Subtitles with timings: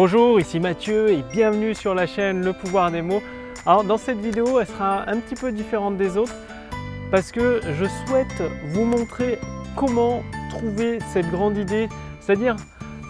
[0.00, 3.20] Bonjour, ici Mathieu et bienvenue sur la chaîne Le pouvoir des mots.
[3.66, 6.36] Alors dans cette vidéo, elle sera un petit peu différente des autres
[7.10, 9.40] parce que je souhaite vous montrer
[9.74, 11.88] comment trouver cette grande idée.
[12.20, 12.54] C'est-à-dire,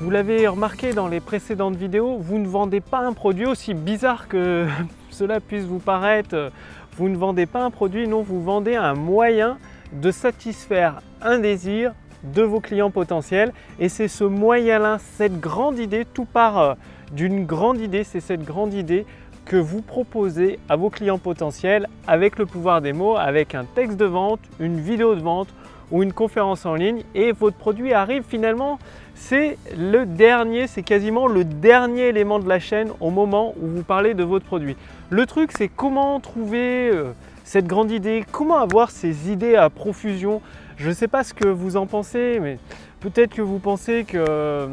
[0.00, 4.26] vous l'avez remarqué dans les précédentes vidéos, vous ne vendez pas un produit aussi bizarre
[4.26, 4.66] que
[5.10, 6.50] cela puisse vous paraître.
[6.96, 9.58] Vous ne vendez pas un produit, non, vous vendez un moyen
[9.92, 11.92] de satisfaire un désir
[12.22, 13.52] de vos clients potentiels.
[13.78, 16.74] Et c'est ce moyen-là, cette grande idée, tout part euh,
[17.12, 19.06] d'une grande idée, c'est cette grande idée
[19.44, 23.96] que vous proposez à vos clients potentiels avec le pouvoir des mots, avec un texte
[23.96, 25.48] de vente, une vidéo de vente
[25.90, 28.78] ou une conférence en ligne et votre produit arrive finalement,
[29.14, 33.82] c'est le dernier, c'est quasiment le dernier élément de la chaîne au moment où vous
[33.82, 34.76] parlez de votre produit.
[35.08, 37.12] Le truc c'est comment trouver euh,
[37.44, 40.42] cette grande idée, comment avoir ces idées à profusion.
[40.78, 42.58] Je ne sais pas ce que vous en pensez, mais
[43.00, 44.68] peut-être que vous pensez que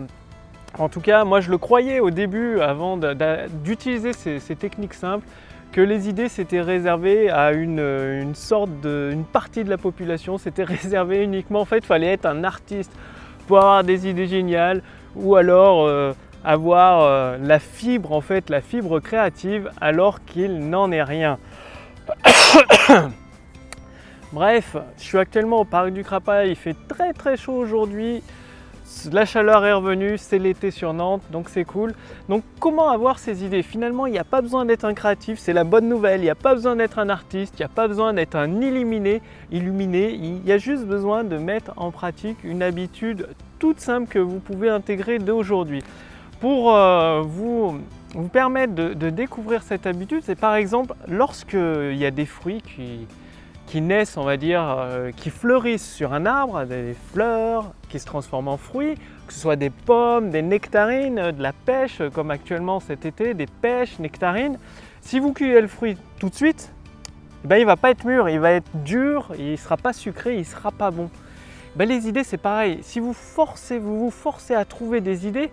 [0.78, 2.98] en tout cas, moi je le croyais au début, avant
[3.64, 5.26] d'utiliser ces, techniques simples,
[5.72, 10.64] que les idées c'était réservé à une, sorte de, une partie de la population, c'était
[10.76, 12.92] réservé uniquement, en fait, il fallait être un artiste
[13.48, 14.82] pour avoir des idées géniales,
[15.16, 20.92] ou alors euh, avoir euh, la fibre, en fait, la fibre créative, alors qu'il n'en
[20.92, 21.38] est rien.
[24.36, 28.22] Bref, je suis actuellement au parc du Crapin, il fait très très chaud aujourd'hui.
[29.14, 31.94] La chaleur est revenue, c'est l'été sur Nantes, donc c'est cool.
[32.28, 33.64] Donc comment avoir ces idées?
[33.64, 36.20] Finalement, il n'y a pas besoin d'être un créatif, c'est la bonne nouvelle.
[36.20, 38.60] Il n'y a pas besoin d'être un artiste, il n'y a pas besoin d'être un
[38.60, 39.22] illuminé,
[39.54, 40.10] illuminé.
[40.12, 44.40] Il y a juste besoin de mettre en pratique une habitude toute simple que vous
[44.40, 45.82] pouvez intégrer d'aujourd'hui.
[46.42, 47.80] Pour euh, vous,
[48.34, 53.08] permettre de découvrir cette habitude, c'est par exemple lorsqu'il y a des fruits qui,
[53.68, 58.06] qui naissent, on va dire, euh, qui fleurissent sur un arbre, des fleurs qui se
[58.06, 58.96] transforment en fruits,
[59.28, 63.48] que ce soit des pommes, des nectarines, de la pêche, comme actuellement cet été, des
[63.48, 64.58] pêches, nectarines.
[65.02, 66.72] Si vous cueillez le fruit tout de suite,
[67.44, 69.78] eh ben, il ne va pas être mûr, il va être dur, il ne sera
[69.78, 71.10] pas sucré, il ne sera pas bon.
[71.76, 72.80] Ben, les idées, c'est pareil.
[72.82, 75.52] Si vous forcez, vous vous forcez à trouver des idées,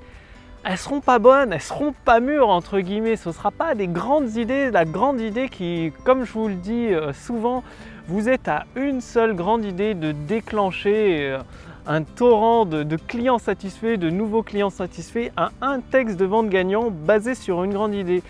[0.64, 3.16] elles seront pas bonnes, elles seront pas mûres entre guillemets.
[3.16, 6.54] Ce ne sera pas des grandes idées, la grande idée qui, comme je vous le
[6.54, 7.64] dis euh, souvent,
[8.06, 11.38] vous êtes à une seule grande idée de déclencher euh,
[11.86, 16.90] un torrent de, clients satisfaits, de nouveaux clients satisfaits, à un texte de vente gagnant
[16.90, 18.22] basé sur une grande idée.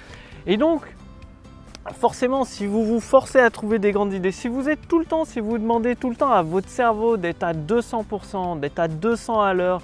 [0.47, 0.81] Et donc,
[2.00, 5.04] forcément, si vous vous forcez à trouver des grandes idées, si vous êtes tout le
[5.04, 8.88] temps, si vous demandez tout le temps à votre cerveau d'être à 200%, d'être à
[8.88, 9.82] 200 à l'heure,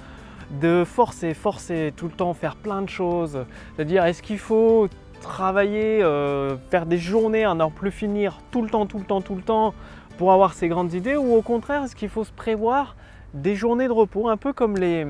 [0.51, 3.45] de forcer, forcer, tout le temps faire plein de choses,
[3.79, 4.89] de dire est-ce qu'il faut
[5.21, 9.21] travailler, euh, faire des journées à n'en plus finir tout le temps, tout le temps,
[9.21, 9.75] tout le temps
[10.17, 11.17] pour avoir ces grandes idées?
[11.17, 12.97] Ou au contraire est-ce qu'il faut se prévoir
[13.35, 15.07] des journées de repos un peu comme les,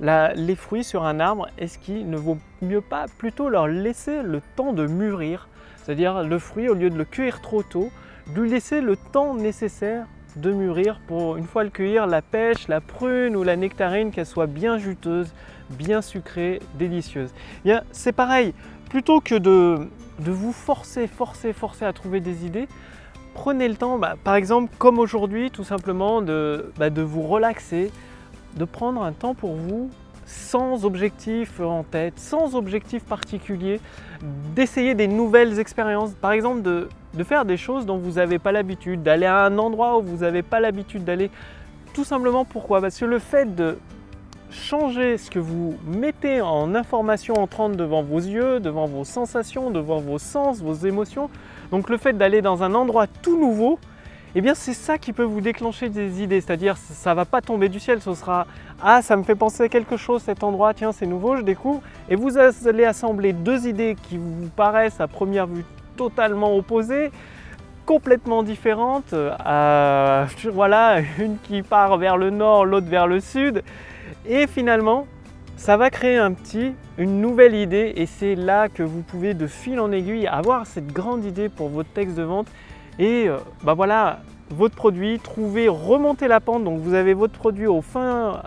[0.00, 1.48] les fruits sur un arbre?
[1.58, 5.48] Est-ce qu'il ne vaut mieux pas plutôt leur laisser le temps de mûrir?
[5.82, 7.90] C'est-à-dire le fruit au lieu de le cueillir trop tôt,
[8.34, 12.80] lui laisser le temps nécessaire de mûrir pour une fois le cueillir la pêche, la
[12.80, 15.32] prune ou la nectarine qu'elle soit bien juteuse,
[15.70, 17.30] bien sucrée, délicieuse.
[17.64, 18.54] Eh bien c'est pareil,
[18.90, 22.68] plutôt que de, vous forcer, forcer, forcer à trouver des idées,
[23.34, 27.90] prenez le temps, bah, par exemple comme aujourd'hui, tout simplement de, bah, de vous relaxer,
[28.56, 29.90] de prendre un temps pour vous
[30.26, 33.80] sans objectif en tête, sans objectif particulier,
[34.54, 38.52] d'essayer des nouvelles expériences, par exemple de, de faire des choses dont vous n'avez pas
[38.52, 41.30] l'habitude, d'aller à un endroit où vous n'avez pas l'habitude d'aller.
[41.92, 42.80] Tout simplement pourquoi?
[42.80, 43.78] Parce que le fait de
[44.50, 49.98] changer ce que vous mettez en information entrante devant vos yeux, devant vos sensations, devant
[49.98, 51.28] vos sens, vos émotions.
[51.70, 53.78] Donc le fait d'aller dans un endroit tout nouveau,
[54.36, 56.40] eh bien c'est ça qui peut vous déclencher des idées.
[56.40, 58.46] C'est-à-dire ça ne va pas tomber du ciel, ce sera
[58.82, 61.80] ah ça me fait penser à quelque chose cet endroit, tiens c'est nouveau, je découvre.
[62.08, 65.64] Et vous allez assembler deux idées qui vous paraissent à première vue
[65.96, 67.10] totalement opposées
[67.84, 69.12] complètement différentes.
[69.12, 73.62] Euh, voilà, une qui part vers le nord, l'autre vers le sud.
[74.26, 75.06] Et finalement,
[75.56, 79.46] ça va créer un petit, une nouvelle idée et c'est là que vous pouvez de
[79.46, 82.48] fil en aiguille avoir cette grande idée pour votre texte de vente
[82.98, 84.20] et euh, bah voilà
[84.50, 86.64] votre produit, trouver, remonter la pente.
[86.64, 88.42] Donc vous avez votre produit au fin,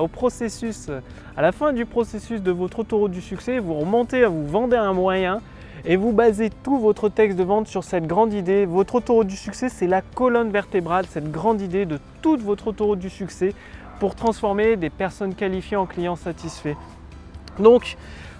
[0.00, 0.90] au processus,
[1.36, 4.92] à la fin du processus de votre autoroute du succès, vous remontez, vous vendez un
[4.92, 5.40] moyen
[5.84, 8.66] et vous basez tout votre texte de vente sur cette grande idée.
[8.66, 12.98] Votre autoroute du succès, c'est la colonne vertébrale, cette grande idée de toute votre autoroute
[12.98, 13.54] du succès
[13.98, 16.76] pour transformer des personnes qualifiées en clients satisfaits.
[17.58, 17.96] Donc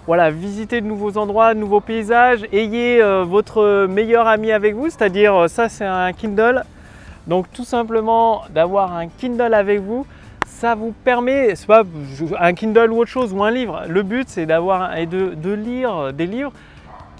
[0.07, 4.89] voilà, visitez de nouveaux endroits, de nouveaux paysages, ayez euh, votre meilleur ami avec vous,
[4.89, 6.63] c'est-à-dire euh, ça c'est un Kindle.
[7.27, 10.07] Donc tout simplement d'avoir un Kindle avec vous,
[10.47, 11.83] ça vous permet, c'est pas
[12.39, 13.83] un Kindle ou autre chose ou un livre.
[13.87, 16.51] Le but c'est d'avoir et de, de, lire des livres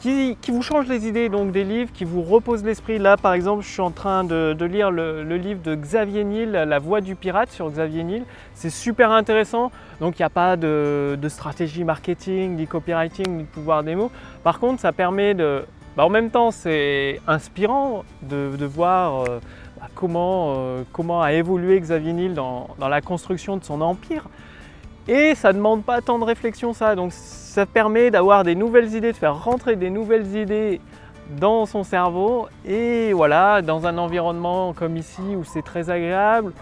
[0.01, 2.97] qui, vous changent les idées, donc des livres qui vous reposent l'esprit.
[2.97, 6.79] Là par exemple, je suis en train de, lire le, livre de Xavier Niel, La
[6.79, 8.23] voix du pirate sur Xavier Niel.
[8.55, 9.71] C'est super intéressant.
[9.99, 14.11] Donc il n'y a pas de, stratégie marketing, ni copywriting, ni de pouvoir des mots.
[14.43, 15.63] Par contre, ça permet de.
[15.95, 19.23] Bah, en même temps, c'est inspirant de, voir.
[19.23, 19.39] Euh,
[19.93, 24.25] comment, euh, comment a évolué Xavier Niel dans, dans, la construction de son empire.
[25.07, 28.93] Et ça ne demande pas tant de réflexion ça, donc ça permet d'avoir des nouvelles
[28.95, 30.79] idées, de faire rentrer des nouvelles idées
[31.39, 36.53] dans son cerveau et voilà, dans un environnement comme ici où c'est très agréable,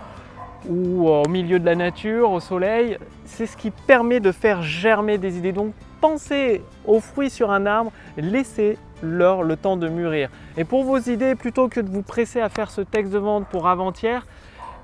[0.68, 5.18] ou au milieu de la nature, au soleil, c'est ce qui permet de faire germer
[5.18, 5.51] des idées.
[5.51, 10.30] Donc pensez aux fruits sur un arbre, laissez leur le temps de mûrir.
[10.57, 13.47] Et pour vos idées, plutôt que de vous presser à faire ce texte de vente
[13.47, 14.25] pour avant-hier,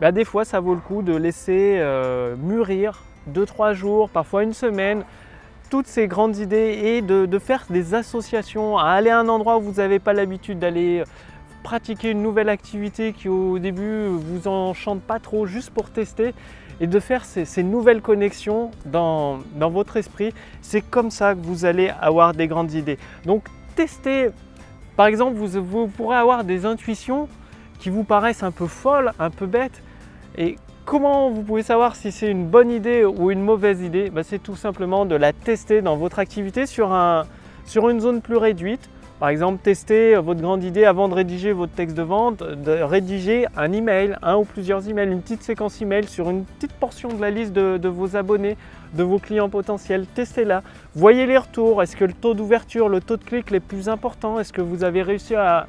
[0.01, 4.53] bah, des fois ça vaut le coup de laisser euh, mûrir 2-3 jours, parfois une
[4.53, 5.03] semaine,
[5.69, 9.73] toutes ces grandes idées et de, faire des associations, aller à un endroit où vous
[9.73, 11.03] n'avez pas l'habitude d'aller
[11.63, 16.35] pratiquer une nouvelle activité qui au début vous enchante pas trop juste pour tester
[16.79, 20.33] et de faire ces, nouvelles connexions dans, votre esprit.
[20.61, 22.99] C'est comme ça que vous allez avoir des grandes idées.
[23.25, 24.29] Donc tester.
[24.95, 27.27] Par exemple, vous, vous, pourrez avoir des intuitions
[27.79, 29.81] qui vous paraissent un peu folles, un peu bêtes.
[30.37, 34.09] Et comment vous pouvez savoir si c'est une bonne idée ou une mauvaise idée?
[34.09, 37.25] Ben, C'est tout simplement de la tester dans votre activité sur, un,
[37.65, 38.89] sur une zone plus réduite.
[39.19, 43.45] Par exemple, tester votre grande idée avant de rédiger votre texte de vente, de rédiger
[43.55, 47.21] un email, un ou plusieurs emails, une petite séquence email sur une petite portion de
[47.21, 48.57] la liste de, vos abonnés,
[48.93, 50.05] de vos clients potentiels.
[50.05, 50.63] Testez-la.
[50.95, 51.81] Voyez les retours.
[51.81, 54.83] Est-ce que le taux d'ouverture, le taux de clic est plus important Est-ce que vous
[54.83, 55.67] avez réussi à,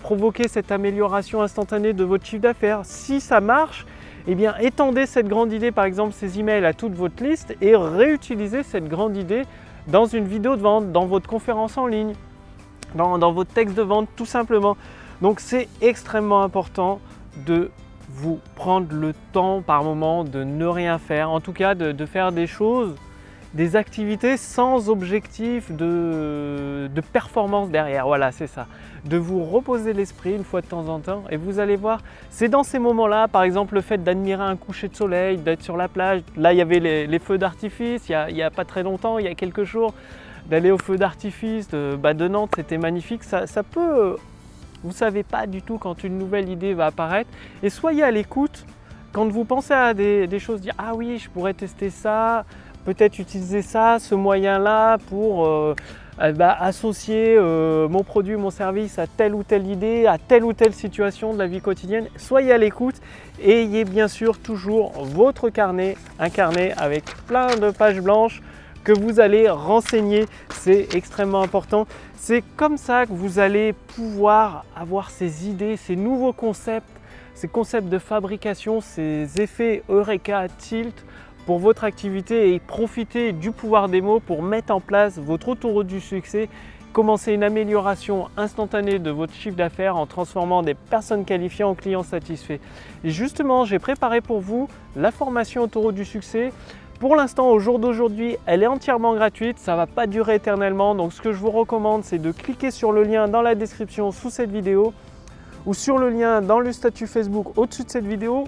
[0.00, 2.82] provoquer cette amélioration instantanée de votre chiffre d'affaires?
[2.84, 3.86] Si ça marche,
[4.26, 7.76] eh bien étendez cette grande idée, par exemple ces emails à toute votre liste et
[7.76, 9.42] réutilisez cette grande idée
[9.86, 12.14] dans une vidéo de vente, dans votre conférence en ligne
[12.94, 14.76] dans, dans votre texte de vente tout simplement.
[15.20, 17.00] Donc c'est extrêmement important
[17.46, 17.70] de
[18.08, 22.06] vous prendre le temps par moment de ne rien faire, en tout cas de, de
[22.06, 22.94] faire des choses,
[23.54, 28.06] des activités sans objectif de, de performance derrière.
[28.06, 28.66] Voilà, c'est ça.
[29.04, 32.48] De vous reposer l'esprit une fois de temps en temps et vous allez voir, c'est
[32.48, 35.88] dans ces moments-là, par exemple le fait d'admirer un coucher de soleil, d'être sur la
[35.88, 36.22] plage.
[36.36, 39.24] Là, il y avait les, feux d'artifice, il n'y a, a, pas très longtemps, il
[39.24, 39.94] y a quelques jours
[40.46, 43.24] d'aller au feu d'artifice de, bah, de, Nantes, c'était magnifique.
[43.24, 44.16] Ça, ça peut,
[44.82, 47.30] vous ne savez pas du tout quand une nouvelle idée va apparaître.
[47.62, 48.66] Et soyez à l'écoute
[49.12, 52.44] quand vous pensez à des, des, choses, dire ah oui, je pourrais tester ça,
[52.84, 55.74] peut-être utiliser ça, ce moyen-là pour euh,
[56.32, 60.52] bah, associer euh, mon produit, mon service à telle ou telle idée, à telle ou
[60.52, 62.06] telle situation de la vie quotidienne.
[62.16, 62.96] Soyez à l'écoute
[63.42, 68.42] et ayez bien sûr toujours votre carnet, un carnet avec plein de pages blanches
[68.84, 70.26] que vous allez renseigner.
[70.50, 71.86] C'est extrêmement important.
[72.16, 76.88] C'est comme ça que vous allez pouvoir avoir ces idées, ces nouveaux concepts,
[77.34, 80.94] ces concepts de fabrication, ces effets Eureka, Tilt
[81.46, 85.86] pour votre activité et profiter du pouvoir des mots pour mettre en place votre autoroute
[85.86, 86.48] du succès
[86.92, 92.04] commencer une amélioration instantanée de votre chiffre d'affaires en transformant des personnes qualifiées en clients
[92.04, 92.60] satisfaits.
[93.02, 96.52] Et justement, j'ai préparé pour vous la formation autoroute du succès
[97.00, 100.94] pour l'instant, au jour d'aujourd'hui, elle est entièrement gratuite, ça ne va pas durer éternellement.
[100.94, 104.12] Donc ce que je vous recommande, c'est de cliquer sur le lien dans la description
[104.12, 104.94] sous cette vidéo
[105.66, 108.44] ou sur le lien dans le statut Facebook au-dessus de cette vidéo.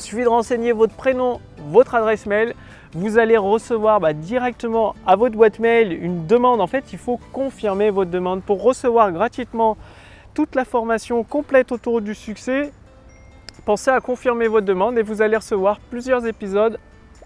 [0.00, 2.54] Il suffit de renseigner votre prénom, votre adresse mail.
[2.94, 6.62] Vous allez recevoir bah, directement à votre boîte mail une demande.
[6.62, 9.76] En fait, il faut confirmer votre demande pour recevoir gratuitement
[10.32, 12.72] toute la formation complète autour du succès.
[13.66, 16.78] Pensez à confirmer votre demande et vous allez recevoir plusieurs épisodes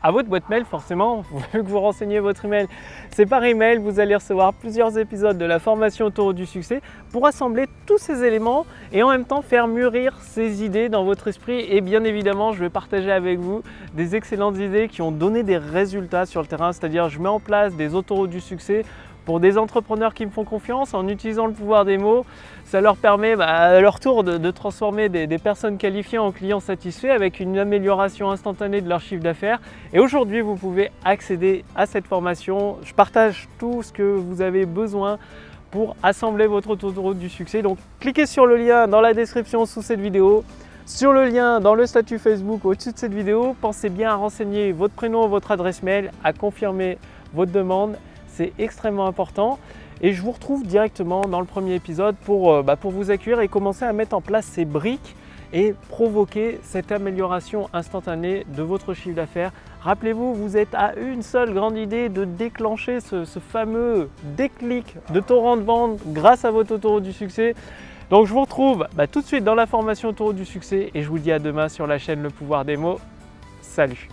[0.04, 1.22] à votre boîte mail forcément,
[1.54, 2.68] vu que vous renseignez votre email.
[3.10, 7.26] C'est par email, vous allez recevoir plusieurs épisodes de la formation autour du succès pour
[7.26, 11.64] assembler tous ces éléments et en même temps faire mûrir ces idées dans votre esprit.
[11.70, 13.62] Et bien évidemment, je vais partager avec vous
[13.94, 17.40] des excellentes idées qui ont donné des résultats sur le terrain, c'est-à-dire je mets en
[17.40, 18.84] place des autoroutes du succès
[19.24, 22.24] pour des entrepreneurs qui me font confiance en utilisant le pouvoir des mots
[22.74, 27.06] ça leur permet bah, à leur tour de, transformer des, personnes qualifiées en clients satisfaits
[27.06, 29.60] avec une amélioration instantanée de leur chiffre d'affaires.
[29.92, 32.78] Et aujourd'hui, vous pouvez accéder à cette formation.
[32.82, 35.18] Je partage tout ce que vous avez besoin
[35.70, 37.62] pour assembler votre autoroute du succès.
[37.62, 40.42] Donc cliquez sur le lien dans la description sous cette vidéo,
[40.86, 43.54] sur le lien dans le statut Facebook au-dessus de cette vidéo.
[43.60, 46.98] Pensez bien à renseigner votre prénom, votre adresse mail, à confirmer
[47.34, 47.96] votre demande.
[48.34, 49.58] C'est extrêmement important.
[50.00, 53.40] Et je vous retrouve directement dans le premier épisode pour, euh, bah, pour vous accueillir
[53.40, 55.14] et commencer à mettre en place ces briques
[55.52, 59.52] et provoquer cette amélioration instantanée de votre chiffre d'affaires.
[59.82, 65.56] Rappelez-vous, vous êtes à une seule grande idée de déclencher ce, fameux déclic de torrent
[65.56, 67.54] de vente grâce à votre autoroute du succès.
[68.10, 71.02] Donc je vous retrouve bah, tout de suite dans la formation autoroute du succès et
[71.02, 72.98] je vous dis à demain sur la chaîne Le pouvoir des mots.
[73.62, 74.08] Salut